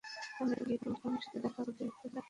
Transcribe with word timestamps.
আমি 0.39 0.53
কী 0.61 0.75
পুনামের 0.81 1.21
সাথে 1.23 1.39
দেখা 1.45 1.59
করতে 1.59 1.79
পারি, 1.79 1.91
চাচা? 1.93 2.19